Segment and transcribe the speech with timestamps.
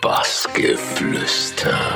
[0.00, 1.94] Bassgeflüster.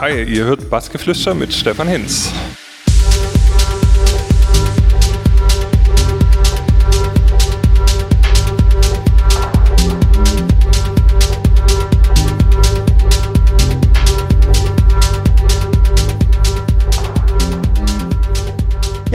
[0.00, 2.32] Hi, ihr hört Bassgeflüster mit Stefan Hinz.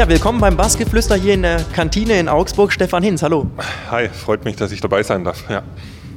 [0.02, 2.74] Ja, willkommen beim Bassgeflüster hier in der Kantine in Augsburg.
[2.74, 3.46] Stefan Hinz, hallo.
[3.92, 5.48] Hi, freut mich, dass ich dabei sein darf.
[5.48, 5.62] Ja.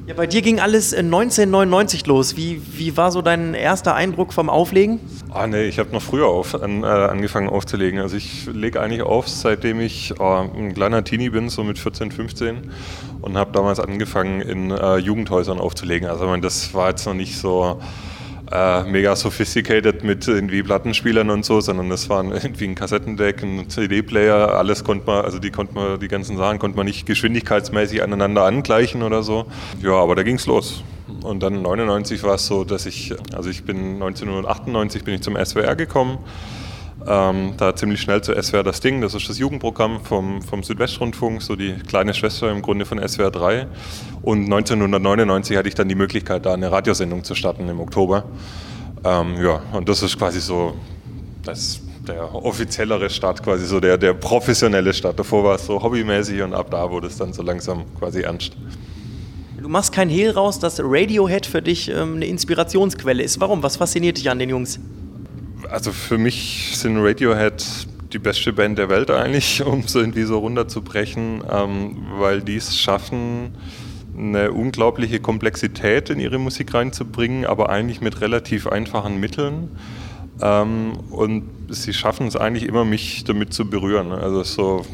[0.06, 2.34] Ja, bei dir ging alles 1999 los.
[2.34, 5.00] Wie, wie war so dein erster Eindruck vom Auflegen?
[5.30, 8.00] Ah, nee, ich habe noch früher auf, an, äh, angefangen aufzulegen.
[8.00, 12.10] Also ich lege eigentlich auf, seitdem ich äh, ein kleiner Teenie bin, so mit 14,
[12.10, 12.70] 15
[13.20, 16.08] und habe damals angefangen, in äh, Jugendhäusern aufzulegen.
[16.08, 17.80] Also ich meine, das war jetzt noch nicht so
[18.54, 23.68] äh, mega sophisticated mit irgendwie Plattenspielern und so, sondern das waren irgendwie ein Kassettendeck, ein
[23.68, 28.02] CD-Player, alles konnte man, also die konnte man, die ganzen Sachen konnte man nicht geschwindigkeitsmäßig
[28.02, 29.46] aneinander angleichen oder so.
[29.82, 30.84] Ja, aber da ging es los.
[31.22, 35.36] Und dann 99 war es so, dass ich, also ich bin 1998 bin ich zum
[35.36, 36.18] SWR gekommen
[37.06, 41.42] ähm, da ziemlich schnell zu SWR das Ding, das ist das Jugendprogramm vom, vom Südwestrundfunk,
[41.42, 43.66] so die kleine Schwester im Grunde von SWR 3.
[44.22, 48.24] Und 1999 hatte ich dann die Möglichkeit, da eine Radiosendung zu starten im Oktober.
[49.04, 50.74] Ähm, ja, und das ist quasi so
[51.42, 55.18] das, der offiziellere Start, quasi so der, der professionelle Start.
[55.18, 58.56] Davor war es so hobbymäßig und ab da wurde es dann so langsam quasi ernst.
[59.60, 63.40] Du machst kein Hehl raus, dass Radiohead für dich ähm, eine Inspirationsquelle ist.
[63.40, 63.62] Warum?
[63.62, 64.78] Was fasziniert dich an den Jungs?
[65.70, 67.64] Also für mich sind Radiohead
[68.12, 72.78] die beste Band der Welt eigentlich, um es irgendwie so runterzubrechen, ähm, weil die es
[72.78, 73.54] schaffen,
[74.16, 79.70] eine unglaubliche Komplexität in ihre Musik reinzubringen, aber eigentlich mit relativ einfachen Mitteln.
[80.40, 84.12] Ähm, und sie schaffen es eigentlich immer, mich damit zu berühren.
[84.12, 84.86] Also so,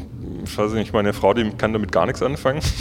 [0.43, 2.61] ich weiß nicht, meine Frau, die kann damit gar nichts anfangen.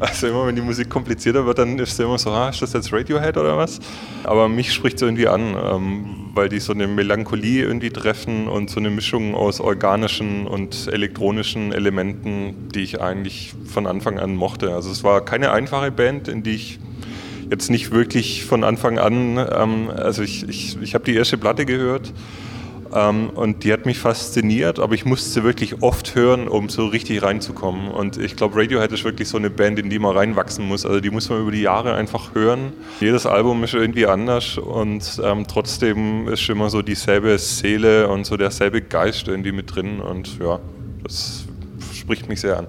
[0.00, 2.72] Also immer, wenn die Musik komplizierter wird, dann ist es immer so, ah, ist das
[2.72, 3.78] jetzt Radiohead oder was?
[4.24, 8.70] Aber mich spricht es irgendwie an, ähm, weil die so eine Melancholie irgendwie treffen und
[8.70, 14.74] so eine Mischung aus organischen und elektronischen Elementen, die ich eigentlich von Anfang an mochte.
[14.74, 16.78] Also es war keine einfache Band, in die ich
[17.50, 21.64] jetzt nicht wirklich von Anfang an, ähm, also ich, ich, ich habe die erste Platte
[21.64, 22.12] gehört
[22.96, 26.86] ähm, und die hat mich fasziniert, aber ich musste sie wirklich oft hören, um so
[26.86, 27.88] richtig reinzukommen.
[27.88, 30.86] Und ich glaube, Radiohead ist wirklich so eine Band, in die man reinwachsen muss.
[30.86, 32.72] Also die muss man über die Jahre einfach hören.
[33.00, 38.38] Jedes Album ist irgendwie anders und ähm, trotzdem ist immer so dieselbe Seele und so
[38.38, 40.00] derselbe Geist irgendwie mit drin.
[40.00, 40.58] Und ja,
[41.02, 41.44] das
[41.92, 42.66] spricht mich sehr an.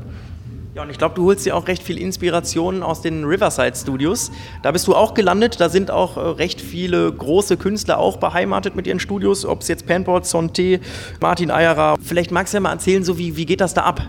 [0.77, 4.31] Ja, und ich glaube, du holst dir auch recht viel Inspiration aus den Riverside Studios.
[4.61, 5.59] Da bist du auch gelandet.
[5.59, 9.43] Da sind auch äh, recht viele große Künstler auch beheimatet mit ihren Studios.
[9.43, 10.79] Ob es jetzt Panport, Sonté,
[11.19, 11.95] Martin Eyerer.
[11.99, 14.03] Vielleicht magst du ja mal erzählen, so wie, wie geht das da ab?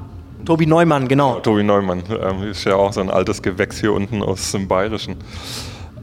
[0.45, 1.37] Tobi Neumann, genau.
[1.37, 4.69] Ja, Tobi Neumann ähm, ist ja auch so ein altes Gewächs hier unten aus dem
[4.69, 5.17] Bayerischen.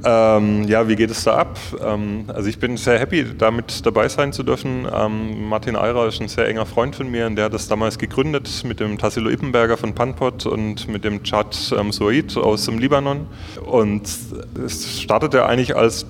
[0.07, 1.57] Ähm, ja, wie geht es da ab?
[1.83, 4.87] Ähm, also ich bin sehr happy, damit dabei sein zu dürfen.
[4.93, 7.97] Ähm, Martin Eirer ist ein sehr enger Freund von mir und der hat das damals
[7.97, 12.77] gegründet mit dem Tassilo Ippenberger von Panpot und mit dem Chad ähm, Souaid aus dem
[12.77, 13.25] Libanon.
[13.65, 14.07] Und
[14.63, 16.05] es startete eigentlich als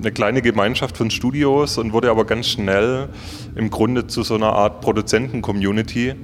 [0.00, 3.08] eine kleine Gemeinschaft von Studios und wurde aber ganz schnell
[3.56, 6.14] im Grunde zu so einer Art Produzenten-Community,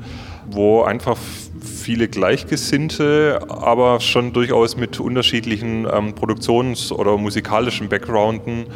[0.51, 1.17] wo einfach
[1.63, 8.67] viele Gleichgesinnte, aber schon durchaus mit unterschiedlichen ähm, Produktions- oder musikalischen Backgrounden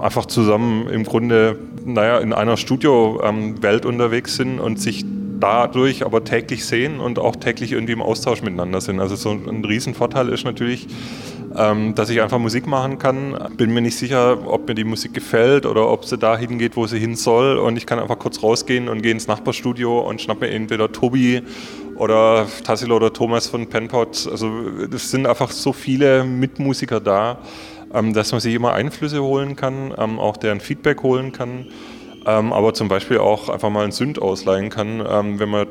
[0.00, 5.04] einfach zusammen im Grunde naja, in einer Studio-Welt ähm, unterwegs sind und sich
[5.38, 9.00] dadurch aber täglich sehen und auch täglich irgendwie im Austausch miteinander sind.
[9.00, 10.86] Also so ein Riesenvorteil ist natürlich,
[11.56, 13.36] ähm, dass ich einfach Musik machen kann.
[13.56, 16.86] Bin mir nicht sicher, ob mir die Musik gefällt oder ob sie dahin geht, wo
[16.86, 17.58] sie hin soll.
[17.58, 21.42] Und ich kann einfach kurz rausgehen und gehe ins Nachbarstudio und schnapp mir entweder Tobi
[21.96, 24.28] oder Tassilo oder Thomas von Penpot.
[24.30, 24.50] Also
[24.92, 27.38] es sind einfach so viele Mitmusiker da,
[27.94, 31.66] ähm, dass man sich immer Einflüsse holen kann, ähm, auch deren Feedback holen kann.
[32.28, 35.68] Ähm, aber zum Beispiel auch einfach mal einen Sünd ausleihen kann, ähm, wenn man,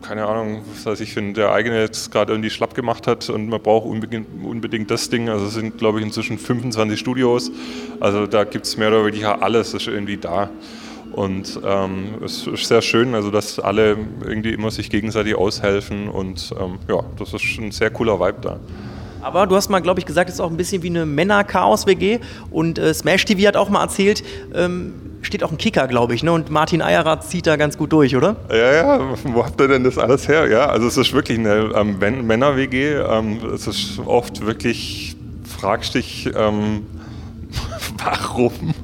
[0.00, 3.50] keine Ahnung, was weiß ich, wenn der eigene jetzt gerade irgendwie schlapp gemacht hat und
[3.50, 5.28] man braucht unbedingt, unbedingt das Ding.
[5.28, 7.50] Also es sind, glaube ich, inzwischen 25 Studios.
[8.00, 10.48] Also da gibt es mehr oder weniger alles, ist irgendwie da.
[11.12, 16.54] Und ähm, es ist sehr schön, also dass alle irgendwie immer sich gegenseitig aushelfen und
[16.58, 18.60] ähm, ja, das ist ein sehr cooler Vibe da.
[19.20, 22.20] Aber du hast mal, glaube ich, gesagt, es ist auch ein bisschen wie eine Männer-Chaos-WG
[22.50, 24.22] und äh, Smash TV hat auch mal erzählt,
[24.54, 26.32] ähm, steht auch ein Kicker, glaube ich, ne?
[26.32, 28.36] und Martin Eyerer zieht da ganz gut durch, oder?
[28.50, 30.48] Ja, ja, wo habt ihr denn das alles her?
[30.48, 36.30] Ja, also es ist wirklich eine ähm, Männer-WG, ähm, es ist oft wirklich, fragst dich,
[36.34, 36.86] ähm,
[38.04, 38.74] warum?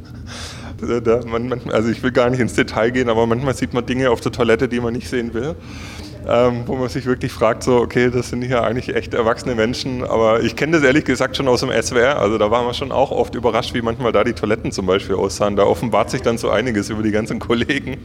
[1.73, 4.33] Also ich will gar nicht ins Detail gehen, aber manchmal sieht man Dinge auf der
[4.33, 5.55] Toilette, die man nicht sehen will.
[6.26, 10.03] Ähm, wo man sich wirklich fragt, so, okay, das sind hier eigentlich echt erwachsene Menschen,
[10.03, 12.93] aber ich kenne das ehrlich gesagt schon aus dem SWR, also da waren wir schon
[12.93, 15.56] auch oft überrascht, wie manchmal da die Toiletten zum Beispiel aussahen.
[15.56, 17.99] Da offenbart sich dann so einiges über die ganzen Kollegen.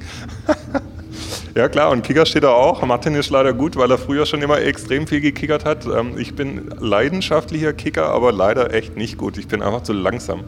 [1.56, 2.86] ja klar, und Kicker steht da auch.
[2.86, 5.86] Martin ist leider gut, weil er früher schon immer extrem viel gekickert hat.
[5.86, 9.38] Ähm, ich bin leidenschaftlicher Kicker, aber leider echt nicht gut.
[9.38, 10.44] Ich bin einfach zu langsam.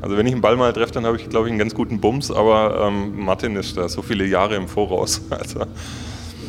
[0.00, 2.00] Also wenn ich einen Ball mal treffe, dann habe ich, glaube ich, einen ganz guten
[2.00, 5.20] Bums, aber ähm, Martin ist da so viele Jahre im Voraus.
[5.30, 5.66] Also.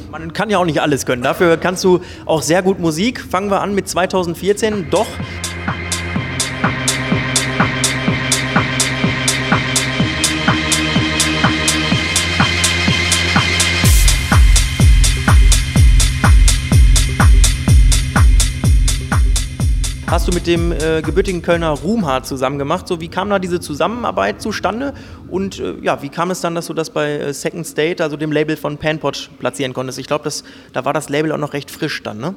[0.10, 1.22] Man kann ja auch nicht alles können.
[1.22, 3.22] Dafür kannst du auch sehr gut Musik.
[3.22, 4.88] Fangen wir an mit 2014.
[4.90, 5.08] Doch.
[20.30, 22.88] Du mit dem äh, gebürtigen Kölner Ruhmhardt zusammen gemacht.
[22.88, 24.94] So, wie kam da diese Zusammenarbeit zustande?
[25.30, 28.18] Und äh, ja, wie kam es dann, dass du das bei äh, Second State, also
[28.18, 29.98] dem Label von Panpot, platzieren konntest?
[29.98, 30.30] Ich glaube,
[30.74, 32.36] da war das Label auch noch recht frisch dann, ne?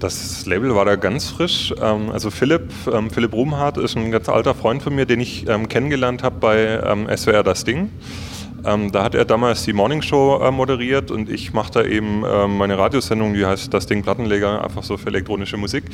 [0.00, 1.74] Das Label war da ganz frisch.
[1.80, 5.48] Ähm, also Philipp, ähm, Philipp Ruhmhardt ist ein ganz alter Freund von mir, den ich
[5.48, 7.90] ähm, kennengelernt habe bei SWR Das Ding.
[8.64, 12.24] Ähm, da hat er damals die Morning Show äh, moderiert und ich mache da eben
[12.24, 15.84] äh, meine Radiosendung, die heißt Das Ding Plattenleger, einfach so für elektronische Musik.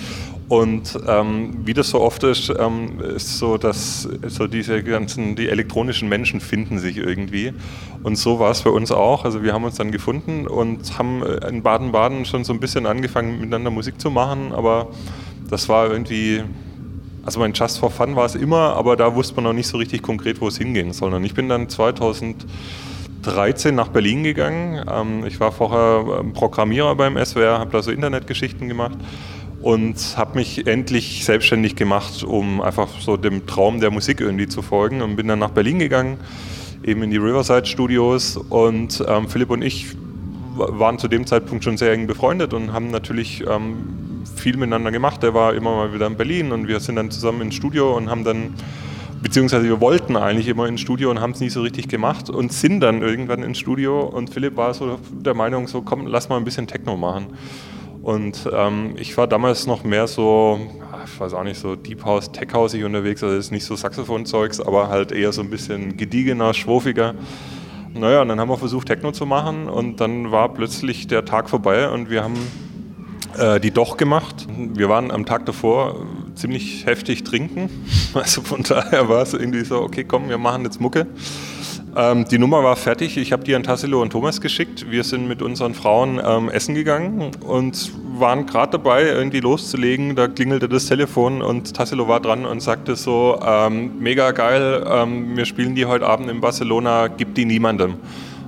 [0.49, 5.49] Und ähm, wie das so oft ist, ähm, ist so, dass so diese ganzen, die
[5.49, 7.53] elektronischen Menschen finden sich irgendwie.
[8.03, 9.25] Und so war es bei uns auch.
[9.25, 12.87] Also wir haben uns dann gefunden und haben äh, in Baden-Baden schon so ein bisschen
[12.87, 14.89] angefangen, miteinander Musik zu machen, aber
[15.49, 16.43] das war irgendwie
[17.29, 19.77] also mein Just for Fun war es immer, aber da wusste man noch nicht so
[19.77, 21.13] richtig konkret, wo es hingehen soll.
[21.13, 24.83] Und ich bin dann 2013 nach Berlin gegangen.
[24.91, 28.97] Ähm, ich war vorher ähm, Programmierer beim SWR, habe da so Internetgeschichten gemacht
[29.61, 34.63] und habe mich endlich selbstständig gemacht, um einfach so dem Traum der Musik irgendwie zu
[34.63, 36.17] folgen und bin dann nach Berlin gegangen,
[36.83, 39.89] eben in die Riverside Studios und ähm, Philipp und ich
[40.57, 45.23] waren zu dem Zeitpunkt schon sehr eng befreundet und haben natürlich ähm, viel miteinander gemacht.
[45.23, 48.11] Der war immer mal wieder in Berlin und wir sind dann zusammen ins Studio und
[48.11, 48.55] haben dann,
[49.23, 52.53] beziehungsweise wir wollten eigentlich immer ins Studio und haben es nie so richtig gemacht und
[52.53, 56.37] sind dann irgendwann ins Studio und Philipp war so der Meinung, so komm, lass mal
[56.37, 57.29] ein bisschen Techno machen.
[58.03, 60.59] Und ähm, ich war damals noch mehr so,
[61.05, 64.61] ich weiß auch nicht, so Deep House, Tech House unterwegs, also ist nicht so Saxophon-Zeugs,
[64.61, 67.15] aber halt eher so ein bisschen gediegener, schwurfiger.
[67.95, 71.51] Naja, und dann haben wir versucht, Techno zu machen und dann war plötzlich der Tag
[71.51, 72.37] vorbei und wir haben
[73.37, 74.47] äh, die doch gemacht.
[74.57, 77.69] Wir waren am Tag davor ziemlich heftig trinken.
[78.15, 81.07] Also von daher war es irgendwie so, okay, komm, wir machen jetzt Mucke.
[81.97, 83.17] Ähm, die Nummer war fertig.
[83.17, 84.91] Ich habe die an Tassilo und Thomas geschickt.
[84.91, 90.15] Wir sind mit unseren Frauen ähm, essen gegangen und waren gerade dabei, irgendwie loszulegen.
[90.17, 95.37] Da klingelte das Telefon und Tassilo war dran und sagte so, ähm, mega geil, ähm,
[95.37, 97.95] wir spielen die heute Abend in Barcelona, gib die niemandem.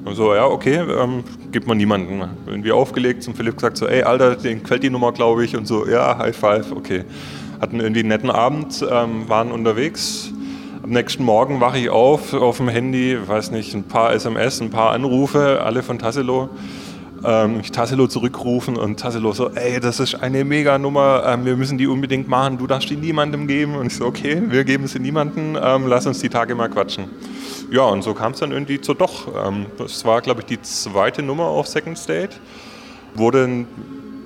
[0.04, 2.22] Und so, ja, okay, ähm, gibt man niemanden.
[2.46, 5.56] Irgendwie aufgelegt, zum Philipp gesagt, so, ey, Alter, den quält die Nummer, glaube ich.
[5.56, 7.04] Und so, ja, High Five, okay.
[7.60, 10.32] Hatten irgendwie einen netten Abend, ähm, waren unterwegs.
[10.82, 14.70] Am nächsten Morgen wache ich auf, auf dem Handy, weiß nicht, ein paar SMS, ein
[14.70, 16.48] paar Anrufe, alle von Tassilo.
[17.22, 21.76] Ähm, ich Tassilo zurückrufen und Tassilo so, ey, das ist eine Mega-Nummer, ähm, wir müssen
[21.76, 23.74] die unbedingt machen, du darfst die niemandem geben.
[23.74, 27.04] Und ich so, okay, wir geben sie niemandem, ähm, lass uns die Tage mal quatschen
[27.70, 29.28] ja, und so kam es dann irgendwie zu doch.
[29.46, 32.36] Ähm, das war, glaube ich, die zweite Nummer auf Second State.
[33.14, 33.66] Wurde ein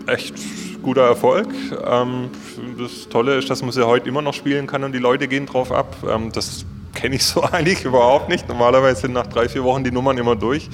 [0.07, 0.35] echt
[0.83, 1.49] guter Erfolg.
[1.87, 2.31] Ähm,
[2.79, 5.47] das Tolle ist, dass man sie heute immer noch spielen kann und die Leute gehen
[5.47, 5.97] drauf ab.
[6.09, 8.49] Ähm, das kenne ich so eigentlich überhaupt nicht.
[8.49, 10.69] Normalerweise sind nach drei, vier Wochen die Nummern immer durch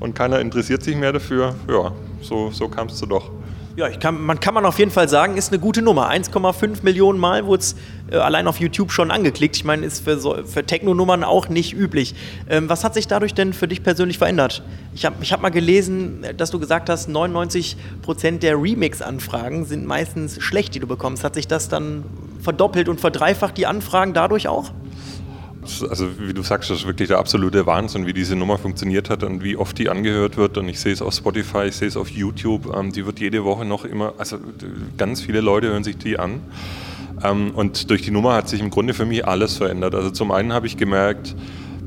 [0.00, 1.54] und keiner interessiert sich mehr dafür.
[1.68, 3.30] Ja, so, so kam es zu doch.
[3.76, 6.10] Ja, kann, man kann man auf jeden Fall sagen, ist eine gute Nummer.
[6.10, 7.76] 1,5 Millionen Mal wurde es
[8.10, 9.54] äh, allein auf YouTube schon angeklickt.
[9.54, 12.14] Ich meine, ist für, so, für Techno-Nummern auch nicht üblich.
[12.48, 14.62] Ähm, was hat sich dadurch denn für dich persönlich verändert?
[14.94, 20.42] Ich habe ich hab mal gelesen, dass du gesagt hast, 99% der Remix-Anfragen sind meistens
[20.42, 21.22] schlecht, die du bekommst.
[21.22, 22.04] Hat sich das dann
[22.40, 24.72] verdoppelt und verdreifacht, die Anfragen dadurch auch?
[25.88, 29.22] Also wie du sagst, das ist wirklich der absolute Wahnsinn, wie diese Nummer funktioniert hat
[29.22, 30.58] und wie oft die angehört wird.
[30.58, 32.74] Und ich sehe es auf Spotify, ich sehe es auf YouTube.
[32.76, 34.38] Ähm, die wird jede Woche noch immer, also
[34.96, 36.40] ganz viele Leute hören sich die an.
[37.22, 39.94] Ähm, und durch die Nummer hat sich im Grunde für mich alles verändert.
[39.94, 41.34] Also zum einen habe ich gemerkt,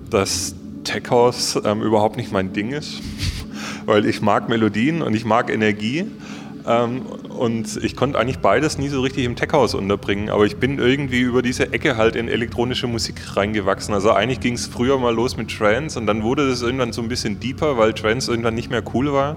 [0.09, 3.01] dass Tech House ähm, überhaupt nicht mein Ding ist,
[3.85, 6.05] weil ich mag Melodien und ich mag Energie.
[6.67, 7.01] Ähm,
[7.37, 11.21] und ich konnte eigentlich beides nie so richtig im Tech-House unterbringen, aber ich bin irgendwie
[11.21, 13.93] über diese Ecke halt in elektronische Musik reingewachsen.
[13.93, 17.01] Also eigentlich ging es früher mal los mit Trance und dann wurde das irgendwann so
[17.01, 19.35] ein bisschen deeper, weil Trance irgendwann nicht mehr cool war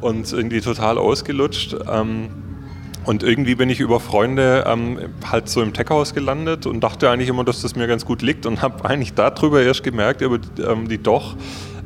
[0.00, 1.76] und irgendwie total ausgelutscht.
[1.90, 2.28] Ähm,
[3.06, 4.98] Und irgendwie bin ich über Freunde ähm,
[5.30, 8.46] halt so im Tech-Haus gelandet und dachte eigentlich immer, dass das mir ganz gut liegt
[8.46, 11.36] und habe eigentlich darüber erst gemerkt, über ähm, die Doch,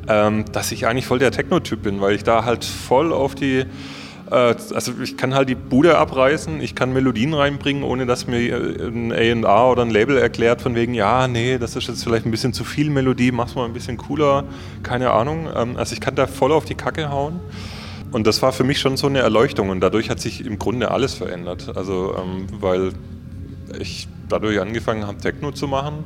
[0.08, 3.66] ähm, dass ich eigentlich voll der Techno-Typ bin, weil ich da halt voll auf die
[4.30, 8.86] also ich kann halt die Bude abreißen, ich kann Melodien reinbringen, ohne dass mir äh,
[8.86, 12.30] ein A&R oder ein Label erklärt von wegen, ja, nee, das ist jetzt vielleicht ein
[12.30, 14.44] bisschen zu viel Melodie, mach's mal ein bisschen cooler,
[14.82, 15.48] keine Ahnung.
[15.54, 17.40] Ähm, also ich kann da voll auf die Kacke hauen.
[18.12, 20.90] Und das war für mich schon so eine Erleuchtung und dadurch hat sich im Grunde
[20.90, 21.72] alles verändert.
[21.76, 22.92] Also, ähm, weil
[23.78, 26.04] ich dadurch angefangen habe, Techno zu machen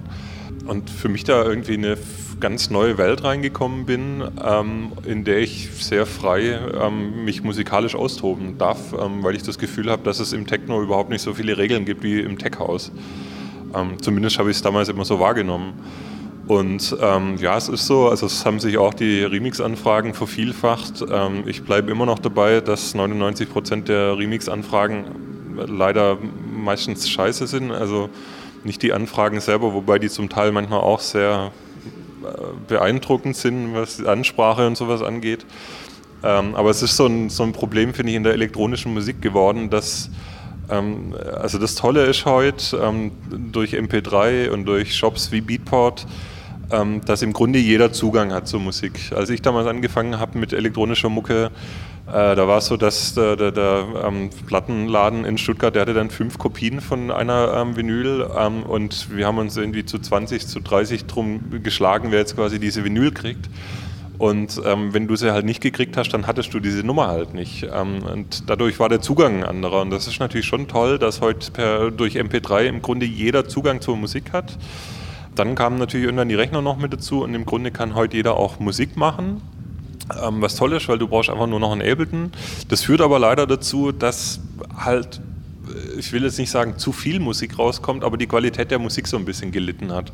[0.66, 1.96] und für mich da irgendwie eine
[2.40, 8.58] ganz neue Welt reingekommen bin, ähm, in der ich sehr frei ähm, mich musikalisch austoben
[8.58, 11.56] darf, ähm, weil ich das Gefühl habe, dass es im Techno überhaupt nicht so viele
[11.56, 12.92] Regeln gibt wie im Tech-Haus.
[13.74, 15.74] Ähm, zumindest habe ich es damals immer so wahrgenommen.
[16.46, 21.02] Und ähm, ja, es ist so, also es haben sich auch die Remix-Anfragen vervielfacht.
[21.10, 25.06] Ähm, ich bleibe immer noch dabei, dass 99 Prozent der Remix-Anfragen
[25.66, 26.18] leider
[26.52, 27.70] meistens scheiße sind.
[27.70, 28.10] Also
[28.64, 31.52] nicht die Anfragen selber, wobei die zum Teil manchmal auch sehr
[32.22, 32.28] äh,
[32.68, 35.44] beeindruckend sind, was die Ansprache und sowas angeht.
[36.22, 39.20] Ähm, aber es ist so ein, so ein Problem, finde ich, in der elektronischen Musik
[39.20, 40.10] geworden, dass
[40.70, 43.12] ähm, also das Tolle ist heute ähm,
[43.52, 46.06] durch MP3 und durch Shops wie Beatport,
[47.04, 49.12] dass im Grunde jeder Zugang hat zur Musik.
[49.14, 51.50] Als ich damals angefangen habe mit elektronischer Mucke,
[52.06, 55.94] äh, da war es so, dass der, der, der ähm, Plattenladen in Stuttgart, der hatte
[55.94, 60.46] dann fünf Kopien von einer ähm, Vinyl ähm, und wir haben uns irgendwie zu 20,
[60.46, 63.48] zu 30 drum geschlagen, wer jetzt quasi diese Vinyl kriegt.
[64.18, 67.34] Und ähm, wenn du sie halt nicht gekriegt hast, dann hattest du diese Nummer halt
[67.34, 67.66] nicht.
[67.72, 69.80] Ähm, und dadurch war der Zugang ein anderer.
[69.80, 73.80] Und das ist natürlich schon toll, dass heute per, durch MP3 im Grunde jeder Zugang
[73.80, 74.56] zur Musik hat.
[75.34, 78.36] Dann kamen natürlich irgendwann die Rechner noch mit dazu und im Grunde kann heute jeder
[78.36, 79.40] auch Musik machen.
[80.22, 82.30] Ähm, was toll ist, weil du brauchst einfach nur noch einen Ableton.
[82.68, 84.40] Das führt aber leider dazu, dass
[84.76, 85.20] halt
[85.66, 89.06] äh, ich will jetzt nicht sagen, zu viel Musik rauskommt, aber die Qualität der Musik
[89.06, 90.12] so ein bisschen gelitten hat.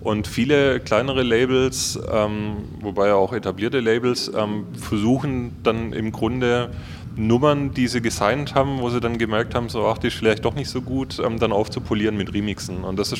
[0.00, 6.70] Und viele kleinere Labels, ähm, wobei auch etablierte Labels, ähm, versuchen dann im Grunde
[7.16, 10.44] Nummern, die sie gesigned haben, wo sie dann gemerkt haben, so ach, die ist vielleicht
[10.44, 12.84] doch nicht so gut, ähm, dann aufzupolieren mit Remixen.
[12.84, 13.14] Und das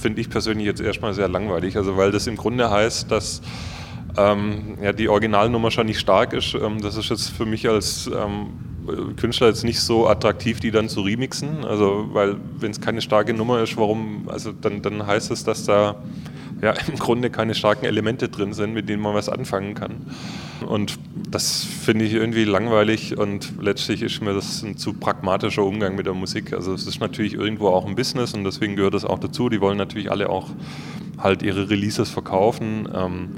[0.00, 3.40] finde ich persönlich jetzt erstmal sehr langweilig, also weil das im Grunde heißt, dass
[4.16, 6.54] ähm, ja, die Originalnummer schon nicht stark ist.
[6.54, 8.48] Ähm, das ist jetzt für mich als ähm,
[9.16, 11.64] Künstler jetzt nicht so attraktiv, die dann zu remixen.
[11.64, 15.64] Also, weil wenn es keine starke Nummer ist, warum, also dann, dann heißt es, dass
[15.64, 15.96] da
[16.60, 20.06] ja im Grunde keine starken Elemente drin sind, mit denen man was anfangen kann.
[20.66, 20.98] Und
[21.30, 26.06] das finde ich irgendwie langweilig und letztlich ist mir das ein zu pragmatischer Umgang mit
[26.06, 26.52] der Musik.
[26.52, 29.48] Also es ist natürlich irgendwo auch ein Business und deswegen gehört das auch dazu.
[29.48, 30.48] Die wollen natürlich alle auch
[31.18, 32.88] halt ihre Releases verkaufen.
[32.94, 33.30] Ähm,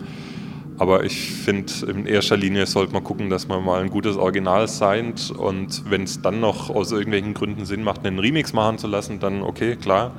[0.79, 4.67] aber ich finde, in erster Linie sollte man gucken, dass man mal ein gutes Original
[4.67, 8.89] signed und wenn es dann noch aus irgendwelchen Gründen Sinn macht, einen Remix machen zu
[8.89, 10.13] lassen, dann okay, klar,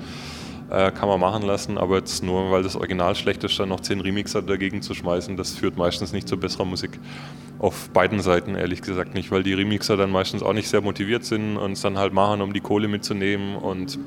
[0.70, 1.78] äh, kann man machen lassen.
[1.78, 5.36] Aber jetzt nur, weil das Original schlecht ist, dann noch zehn Remixer dagegen zu schmeißen,
[5.36, 6.92] das führt meistens nicht zu besserer Musik.
[7.60, 11.26] Auf beiden Seiten ehrlich gesagt nicht, weil die Remixer dann meistens auch nicht sehr motiviert
[11.26, 14.00] sind und es dann halt machen, um die Kohle mitzunehmen und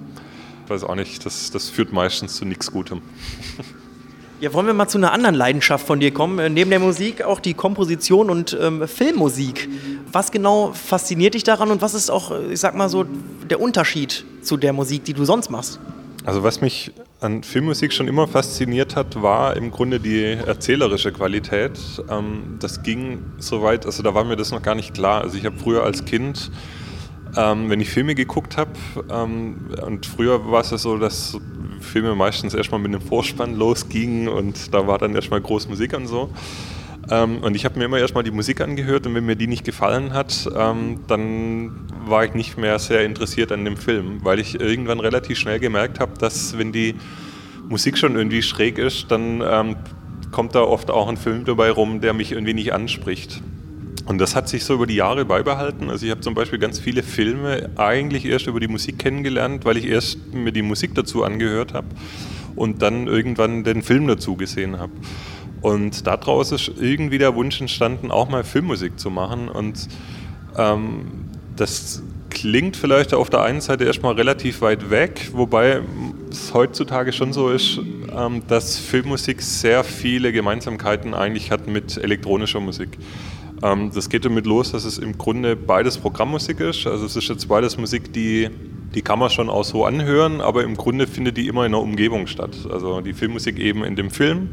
[0.64, 3.00] ich weiß auch nicht, das, das führt meistens zu nichts Gutem.
[4.40, 6.38] Ja, wollen wir mal zu einer anderen Leidenschaft von dir kommen?
[6.38, 9.68] Äh, neben der Musik auch die Komposition und ähm, Filmmusik.
[10.12, 13.04] Was genau fasziniert dich daran und was ist auch, äh, ich sag mal so,
[13.50, 15.80] der Unterschied zu der Musik, die du sonst machst?
[16.24, 21.72] Also was mich an Filmmusik schon immer fasziniert hat, war im Grunde die erzählerische Qualität.
[22.08, 25.22] Ähm, das ging so weit, also da war mir das noch gar nicht klar.
[25.22, 26.52] Also ich habe früher als Kind
[27.36, 28.72] ähm, wenn ich Filme geguckt habe,
[29.10, 31.38] ähm, und früher war es ja so, dass
[31.80, 36.06] Filme meistens erstmal mit einem Vorspann losgingen und da war dann erstmal groß Musik und
[36.06, 36.30] so.
[37.10, 39.64] Ähm, und ich habe mir immer erstmal die Musik angehört und wenn mir die nicht
[39.64, 44.60] gefallen hat, ähm, dann war ich nicht mehr sehr interessiert an dem Film, weil ich
[44.60, 46.94] irgendwann relativ schnell gemerkt habe, dass wenn die
[47.68, 49.76] Musik schon irgendwie schräg ist, dann ähm,
[50.30, 53.42] kommt da oft auch ein Film dabei rum, der mich irgendwie nicht anspricht.
[54.08, 55.90] Und das hat sich so über die Jahre beibehalten.
[55.90, 59.76] Also ich habe zum Beispiel ganz viele Filme eigentlich erst über die Musik kennengelernt, weil
[59.76, 61.88] ich erst mir die Musik dazu angehört habe
[62.56, 64.92] und dann irgendwann den Film dazu gesehen habe.
[65.60, 69.50] Und daraus ist irgendwie der Wunsch entstanden, auch mal Filmmusik zu machen.
[69.50, 69.88] Und
[70.56, 75.82] ähm, das klingt vielleicht auf der einen Seite erstmal relativ weit weg, wobei
[76.30, 77.78] es heutzutage schon so ist,
[78.16, 82.96] ähm, dass Filmmusik sehr viele Gemeinsamkeiten eigentlich hat mit elektronischer Musik.
[83.62, 86.86] Ähm, das geht damit los, dass es im Grunde beides Programmmusik ist.
[86.86, 88.50] Also es ist jetzt beides Musik, die,
[88.94, 91.80] die kann man schon auch so anhören, aber im Grunde findet die immer in der
[91.80, 92.56] Umgebung statt.
[92.70, 94.50] Also die Filmmusik eben in dem Film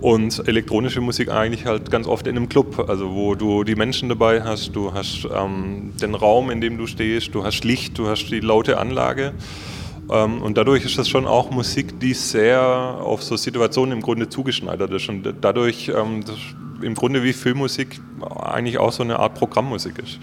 [0.00, 4.08] und elektronische Musik eigentlich halt ganz oft in einem Club, also wo du die Menschen
[4.08, 8.08] dabei hast, du hast ähm, den Raum, in dem du stehst, du hast Licht, du
[8.08, 9.32] hast die laute Anlage.
[10.10, 14.28] Ähm, und dadurch ist das schon auch Musik, die sehr auf so Situationen im Grunde
[14.28, 15.08] zugeschneidert ist.
[15.08, 16.24] Und dadurch ähm,
[16.82, 18.00] im Grunde wie Filmmusik
[18.40, 20.18] eigentlich auch so eine Art Programmmusik ist.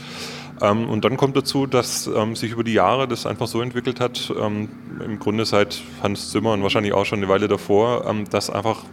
[0.62, 4.30] Ähm, und dann kommt dazu, dass sich über die Jahre das einfach so entwickelt hat,
[4.30, 8.84] im Grunde seit Hans Zimmer und wahrscheinlich auch schon eine Weile davor, dass einfach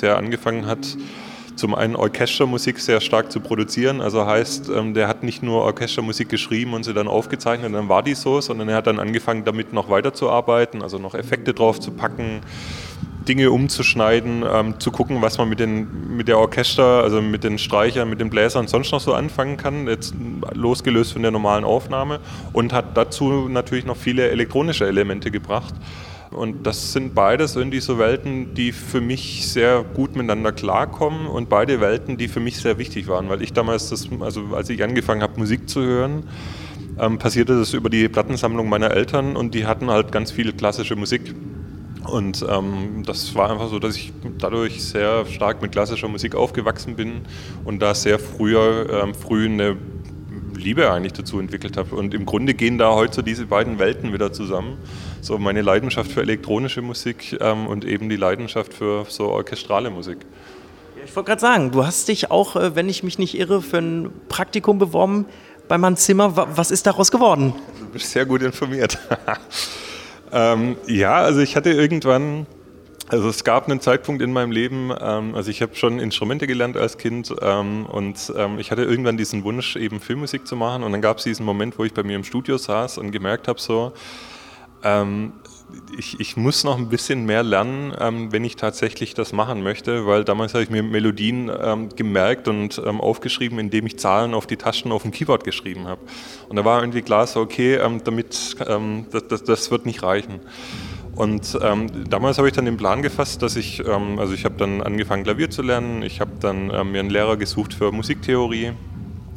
[0.00, 0.96] der angefangen hat,
[1.60, 4.00] zum einen Orchestermusik sehr stark zu produzieren.
[4.00, 8.02] Also heißt, ähm, der hat nicht nur Orchestermusik geschrieben und sie dann aufgezeichnet dann war
[8.02, 11.92] die so, sondern er hat dann angefangen, damit noch weiterzuarbeiten, also noch Effekte drauf zu
[11.92, 12.40] packen
[13.28, 17.58] Dinge umzuschneiden, ähm, zu gucken, was man mit, den, mit der Orchester, also mit den
[17.58, 20.14] Streichern, mit den Bläsern sonst noch so anfangen kann, jetzt
[20.54, 22.20] losgelöst von der normalen Aufnahme
[22.52, 25.74] und hat dazu natürlich noch viele elektronische Elemente gebracht.
[26.30, 31.48] Und das sind beides irgendwie so Welten, die für mich sehr gut miteinander klarkommen und
[31.48, 34.82] beide Welten, die für mich sehr wichtig waren, weil ich damals, das, also als ich
[34.84, 36.24] angefangen habe, Musik zu hören,
[37.00, 40.94] ähm, passierte das über die Plattensammlung meiner Eltern und die hatten halt ganz viel klassische
[40.94, 41.34] Musik.
[42.04, 46.96] Und ähm, das war einfach so, dass ich dadurch sehr stark mit klassischer Musik aufgewachsen
[46.96, 47.22] bin
[47.64, 49.76] und da sehr früher, ähm, früh eine
[50.60, 51.96] Liebe eigentlich dazu entwickelt habe.
[51.96, 54.78] Und im Grunde gehen da heute so diese beiden Welten wieder zusammen.
[55.20, 60.18] So meine Leidenschaft für elektronische Musik ähm, und eben die Leidenschaft für so orchestrale Musik.
[61.04, 63.78] ich wollte gerade sagen, du hast dich auch, äh, wenn ich mich nicht irre, für
[63.78, 65.26] ein Praktikum beworben
[65.68, 66.36] bei Hans Zimmer.
[66.56, 67.54] Was ist daraus geworden?
[67.80, 68.98] Du bist sehr gut informiert.
[70.32, 72.46] Ähm, ja, also ich hatte irgendwann,
[73.10, 76.76] also es gab einen Zeitpunkt in meinem Leben, ähm, also ich habe schon Instrumente gelernt
[76.76, 80.92] als Kind ähm, und ähm, ich hatte irgendwann diesen Wunsch, eben Filmmusik zu machen und
[80.92, 83.60] dann gab es diesen Moment, wo ich bei mir im Studio saß und gemerkt habe,
[83.60, 83.92] so,
[84.84, 85.32] ähm,
[85.96, 90.06] ich, ich, muss noch ein bisschen mehr lernen, ähm, wenn ich tatsächlich das machen möchte,
[90.06, 94.56] weil damals habe ich mir Melodien ähm, gemerkt und aufgeschrieben, indem ich Zahlen auf die
[94.56, 96.00] Tasten auf dem Keyboard geschrieben habe.
[96.48, 100.40] Und da war irgendwie klar, so okay, damit das, das, das, wird nicht reichen.
[101.20, 104.80] Und ähm, damals habe ich dann den Plan gefasst, dass ich, also ich habe dann
[104.80, 108.72] angefangen Klavier zu lernen, ich habe dann mir einen Lehrer gesucht für Musiktheorie,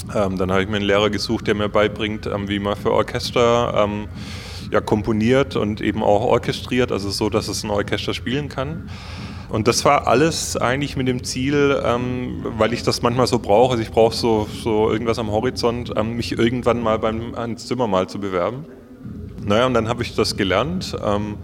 [0.08, 3.90] dann habe ich mir einen Lehrer gesucht, der mir beibringt, wie man für Orchester
[4.72, 8.90] ja, komponiert und eben auch orchestriert, also so, dass es ein Orchester spielen kann.
[9.50, 13.74] Und das war alles eigentlich mit dem Ziel, ähm, weil ich das manchmal so brauche,
[13.74, 17.88] also ich brauche so, so irgendwas am Horizont, ähm, mich irgendwann mal beim Hans Zimmer
[17.88, 18.66] mal zu bewerben.
[19.46, 20.96] Naja, und dann habe ich das gelernt.
[21.06, 21.36] Ähm,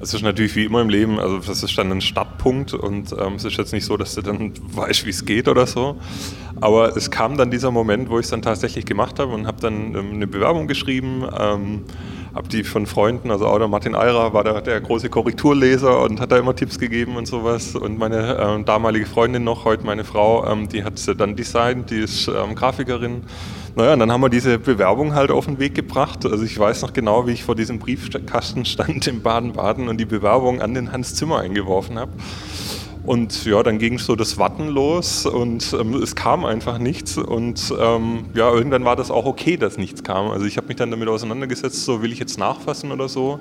[0.00, 3.34] es ist natürlich wie immer im Leben, also das ist dann ein Startpunkt und ähm,
[3.34, 5.98] es ist jetzt nicht so, dass du dann weißt, wie es geht oder so.
[6.60, 9.60] Aber es kam dann dieser Moment, wo ich es dann tatsächlich gemacht habe und habe
[9.60, 11.24] dann ähm, eine Bewerbung geschrieben.
[11.38, 11.84] Ähm,
[12.36, 16.20] habe die von Freunden, also auch der Martin Eirer war der, der, große Korrekturleser und
[16.20, 17.74] hat da immer Tipps gegeben und sowas.
[17.74, 22.00] Und meine äh, damalige Freundin noch, heute meine Frau, ähm, die hat dann designt, die
[22.00, 23.22] ist ähm, Grafikerin.
[23.74, 26.26] Naja, und dann haben wir diese Bewerbung halt auf den Weg gebracht.
[26.26, 30.04] Also ich weiß noch genau, wie ich vor diesem Briefkasten stand in Baden-Baden und die
[30.04, 32.12] Bewerbung an den Hans Zimmer eingeworfen habe.
[33.06, 37.16] Und ja, dann ging so das Warten los und ähm, es kam einfach nichts.
[37.16, 40.28] Und ähm, ja, irgendwann war das auch okay, dass nichts kam.
[40.30, 43.38] Also ich habe mich dann damit auseinandergesetzt, so will ich jetzt nachfassen oder so.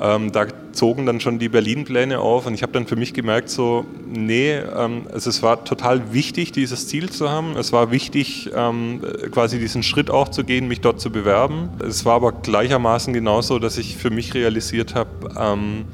[0.00, 3.48] Ähm, da zogen dann schon die Berlin-Pläne auf und ich habe dann für mich gemerkt,
[3.50, 7.56] so, nee, ähm, also es war total wichtig, dieses Ziel zu haben.
[7.56, 11.68] Es war wichtig, ähm, quasi diesen Schritt auch zu gehen, mich dort zu bewerben.
[11.86, 15.84] Es war aber gleichermaßen genauso, dass ich für mich realisiert habe, ähm,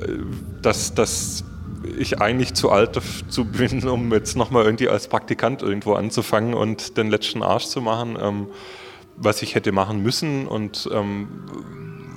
[0.00, 1.44] äh, dass, dass
[1.98, 6.96] ich eigentlich zu alt dazu bin, um jetzt nochmal irgendwie als Praktikant irgendwo anzufangen und
[6.96, 8.46] den letzten Arsch zu machen, ähm,
[9.16, 11.28] was ich hätte machen müssen und ähm,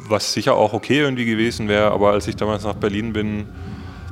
[0.08, 1.92] was sicher auch okay irgendwie gewesen wäre.
[1.92, 3.48] Aber als ich damals nach Berlin bin,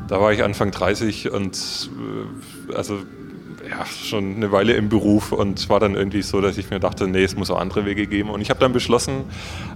[0.08, 1.89] da war ich Anfang 30 und
[2.70, 3.00] äh, also
[3.69, 6.80] ja, schon eine Weile im Beruf und es war dann irgendwie so, dass ich mir
[6.80, 8.30] dachte, nee, es muss auch andere Wege geben.
[8.30, 9.25] Und ich habe dann beschlossen,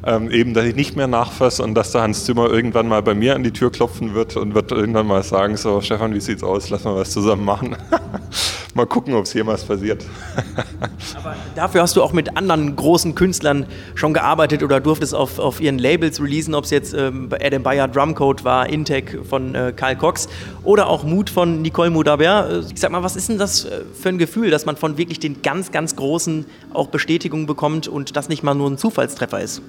[0.05, 3.13] ähm, eben, dass ich nicht mehr nachfasse und dass der Hans Zimmer irgendwann mal bei
[3.13, 6.43] mir an die Tür klopfen wird und wird irgendwann mal sagen, so Stefan, wie sieht's
[6.43, 7.75] aus, lass mal was zusammen machen.
[8.75, 10.05] mal gucken, ob es jemals passiert.
[11.15, 15.61] Aber dafür hast du auch mit anderen großen Künstlern schon gearbeitet oder durftest auf, auf
[15.61, 19.95] ihren Labels releasen, ob es jetzt ähm, Adam Bayer Drumcode war, Intec von äh, Karl
[19.95, 20.29] Cox
[20.63, 22.71] oder auch Mut von Nicole Moudabert.
[22.73, 25.19] Ich sag mal, was ist denn das äh, für ein Gefühl, dass man von wirklich
[25.19, 29.61] den ganz, ganz Großen auch Bestätigung bekommt und das nicht mal nur ein Zufallstreffer ist?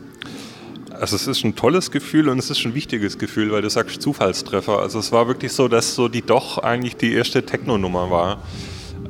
[0.92, 4.00] Also es ist ein tolles Gefühl und es ist ein wichtiges Gefühl, weil du sagst
[4.02, 4.78] Zufallstreffer.
[4.78, 8.38] Also es war wirklich so, dass so die doch eigentlich die erste Techno-Nummer war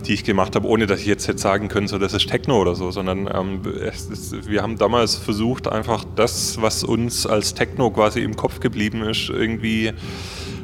[0.02, 2.60] die ich gemacht habe, ohne dass ich jetzt hätte sagen können, so das ist Techno
[2.60, 7.90] oder so, sondern ähm, ist, wir haben damals versucht, einfach das, was uns als Techno
[7.90, 9.92] quasi im Kopf geblieben ist, irgendwie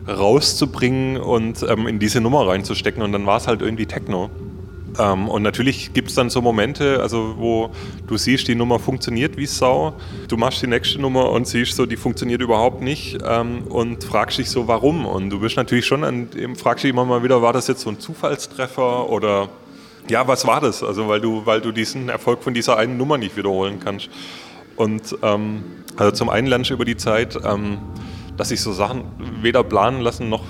[0.07, 3.03] rauszubringen und ähm, in diese Nummer reinzustecken.
[3.03, 4.31] Und dann war es halt irgendwie Techno.
[4.99, 7.71] Ähm, und natürlich gibt es dann so Momente, also wo
[8.07, 9.95] du siehst, die Nummer funktioniert wie Sau.
[10.29, 14.39] Du machst die nächste Nummer und siehst so, die funktioniert überhaupt nicht ähm, und fragst
[14.39, 15.07] dich so, warum.
[15.07, 17.91] Und du bist natürlich schon, an, fragst dich immer mal wieder, war das jetzt so
[17.91, 19.49] ein Zufallstreffer oder
[20.09, 20.83] ja, was war das?
[20.83, 24.09] Also weil du, weil du diesen Erfolg von dieser einen Nummer nicht wiederholen kannst.
[24.77, 25.65] Und ähm,
[25.97, 27.79] also zum einen lernst du über die Zeit, ähm,
[28.37, 29.05] dass sich so Sachen
[29.43, 30.45] weder planen lassen noch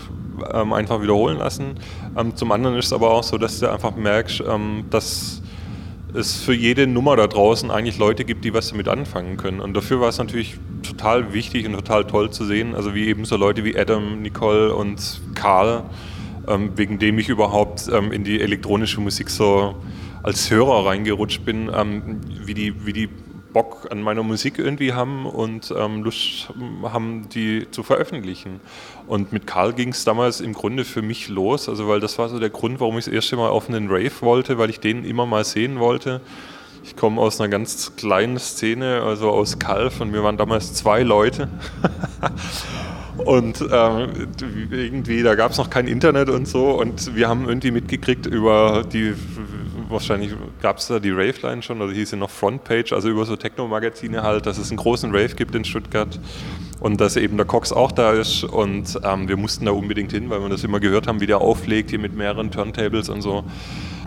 [0.53, 1.77] ähm, einfach wiederholen lassen.
[2.17, 5.43] Ähm, zum anderen ist es aber auch so, dass du einfach merkst, ähm, dass
[6.15, 9.61] es für jede Nummer da draußen eigentlich Leute gibt, die was damit anfangen können.
[9.61, 13.25] Und dafür war es natürlich total wichtig und total toll zu sehen, also wie eben
[13.25, 15.85] so Leute wie Adam, Nicole und Karl,
[16.47, 19.77] ähm, wegen dem ich überhaupt ähm, in die elektronische Musik so
[20.23, 21.71] als Hörer reingerutscht bin,
[22.45, 23.09] wie, die, wie die
[23.53, 26.51] Bock an meiner Musik irgendwie haben und ähm, Lust
[26.83, 28.61] haben, die zu veröffentlichen.
[29.07, 32.29] Und mit Karl ging es damals im Grunde für mich los, also weil das war
[32.29, 35.05] so der Grund, warum ich das erste Mal auf einen Rave wollte, weil ich den
[35.05, 36.21] immer mal sehen wollte.
[36.85, 41.03] Ich komme aus einer ganz kleinen Szene, also aus Kalf und wir waren damals zwei
[41.03, 41.49] Leute.
[43.19, 44.29] Und ähm,
[44.71, 46.71] irgendwie, da gab es noch kein Internet und so.
[46.71, 49.13] Und wir haben irgendwie mitgekriegt über die
[49.89, 53.37] wahrscheinlich gab es da die Rave-Line schon oder hieß sie noch Frontpage, also über so
[53.37, 56.19] Techno-Magazine halt, dass es einen großen Rave gibt in Stuttgart
[56.81, 60.31] und dass eben der Cox auch da ist und ähm, wir mussten da unbedingt hin,
[60.31, 63.45] weil wir das immer gehört haben, wie der auflegt hier mit mehreren Turntables und so.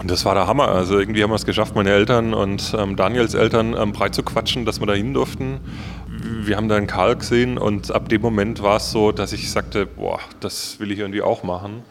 [0.02, 0.70] Und das war der Hammer.
[0.70, 4.24] Also irgendwie haben wir es geschafft, meine Eltern und ähm, Daniels Eltern ähm, breit zu
[4.24, 5.60] quatschen, dass wir da hin durften.
[6.08, 9.52] Wir haben da einen Karl gesehen und ab dem Moment war es so, dass ich
[9.52, 11.84] sagte, boah, das will ich irgendwie auch machen.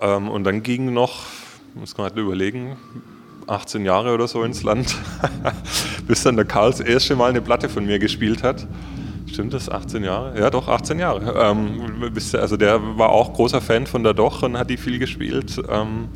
[0.00, 1.24] Ähm, und dann ging noch
[1.76, 2.76] muss man halt überlegen,
[3.46, 4.96] 18 Jahre oder so ins Land,
[6.08, 8.66] bis dann der Karl das erste Mal eine Platte von mir gespielt hat.
[9.26, 9.68] Stimmt das?
[9.68, 10.38] 18 Jahre?
[10.38, 11.34] Ja, doch, 18 Jahre.
[11.38, 15.60] Ähm, also der war auch großer Fan von der Doch und hat die viel gespielt.
[15.68, 16.08] Ähm,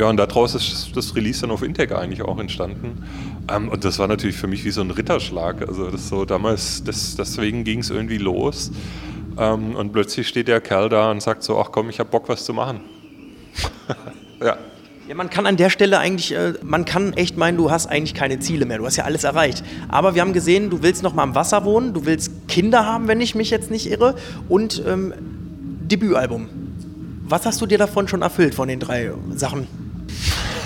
[0.00, 3.04] ja, und daraus ist das Release dann auf Integ eigentlich auch entstanden.
[3.52, 5.68] Ähm, und das war natürlich für mich wie so ein Ritterschlag.
[5.68, 8.70] Also das so damals, das, deswegen ging es irgendwie los.
[9.36, 12.28] Ähm, und plötzlich steht der Kerl da und sagt so, ach komm, ich habe Bock,
[12.28, 12.80] was zu machen.
[14.40, 14.56] ja.
[15.08, 18.14] Ja, man kann an der Stelle eigentlich, äh, man kann echt meinen, du hast eigentlich
[18.14, 18.78] keine Ziele mehr.
[18.78, 19.64] Du hast ja alles erreicht.
[19.88, 23.08] Aber wir haben gesehen, du willst noch mal am Wasser wohnen, du willst Kinder haben,
[23.08, 24.14] wenn ich mich jetzt nicht irre,
[24.48, 25.12] und ähm,
[25.90, 26.48] Debütalbum.
[27.24, 29.66] Was hast du dir davon schon erfüllt von den drei Sachen?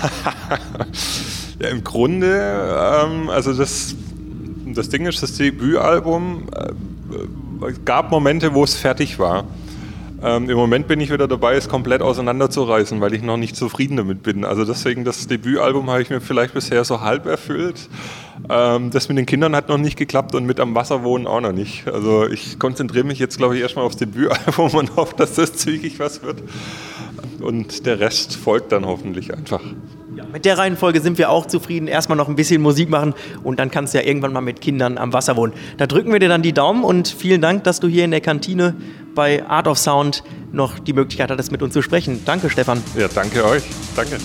[1.59, 3.95] ja, im Grunde, ähm, also das,
[4.67, 9.45] das Ding ist, das Debütalbum äh, gab Momente, wo es fertig war.
[10.23, 13.97] Ähm, Im Moment bin ich wieder dabei, es komplett auseinanderzureißen, weil ich noch nicht zufrieden
[13.97, 14.45] damit bin.
[14.45, 17.89] Also deswegen, das Debütalbum habe ich mir vielleicht bisher so halb erfüllt.
[18.49, 21.41] Ähm, das mit den Kindern hat noch nicht geklappt und mit am Wasser wohnen auch
[21.41, 21.87] noch nicht.
[21.87, 25.99] Also ich konzentriere mich jetzt, glaube ich, erstmal aufs Debütalbum und hoffe, dass das zügig
[25.99, 26.41] was wird.
[27.39, 29.61] Und der Rest folgt dann hoffentlich einfach.
[30.17, 31.87] Ja, mit der Reihenfolge sind wir auch zufrieden.
[31.87, 34.97] Erstmal noch ein bisschen Musik machen und dann kannst du ja irgendwann mal mit Kindern
[34.97, 35.53] am Wasser wohnen.
[35.77, 38.21] Da drücken wir dir dann die Daumen und vielen Dank, dass du hier in der
[38.21, 38.73] Kantine
[39.13, 42.23] bei Art of Sound noch die Möglichkeit hattest, mit uns zu sprechen.
[42.25, 42.81] Danke, Stefan.
[42.97, 43.61] Ja, danke euch.
[43.95, 44.17] Danke.